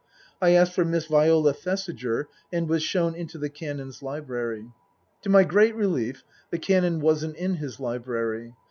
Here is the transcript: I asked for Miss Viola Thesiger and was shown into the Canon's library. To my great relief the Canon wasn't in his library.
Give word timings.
I 0.41 0.53
asked 0.55 0.73
for 0.73 0.83
Miss 0.83 1.05
Viola 1.05 1.53
Thesiger 1.53 2.27
and 2.51 2.67
was 2.67 2.81
shown 2.81 3.13
into 3.13 3.37
the 3.37 3.49
Canon's 3.49 4.01
library. 4.01 4.65
To 5.21 5.29
my 5.29 5.43
great 5.43 5.75
relief 5.75 6.23
the 6.49 6.57
Canon 6.57 7.01
wasn't 7.01 7.35
in 7.35 7.57
his 7.57 7.79
library. 7.79 8.55